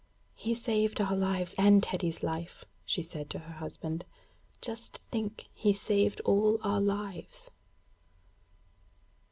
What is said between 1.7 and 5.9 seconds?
Teddy's life,' she said to her husband. 'Just think, he